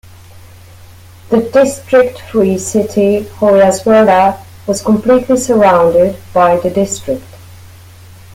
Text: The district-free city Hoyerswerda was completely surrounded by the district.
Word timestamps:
The 1.29 1.47
district-free 1.53 2.57
city 2.57 3.25
Hoyerswerda 3.35 4.39
was 4.65 4.81
completely 4.81 5.37
surrounded 5.37 6.17
by 6.33 6.57
the 6.57 6.71
district. 6.71 7.21